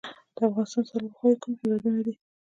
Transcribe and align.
د 0.35 0.37
افغانستان 0.47 0.83
څلور 0.89 1.11
خواوې 1.17 1.37
کوم 1.41 1.53
هیوادونه 1.61 1.99
دي؟ 2.05 2.13